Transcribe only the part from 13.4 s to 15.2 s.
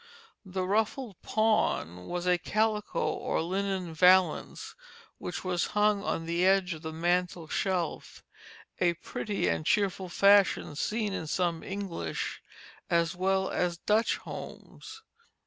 as Dutch homes.